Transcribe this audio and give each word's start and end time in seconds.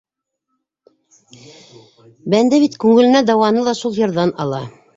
Бәндә 2.35 2.63
бит 2.65 2.81
күңеленә 2.85 3.25
дауаны 3.31 3.67
ла 3.71 3.79
шул 3.85 3.97
йырҙан 4.05 4.37
ала. 4.47 4.67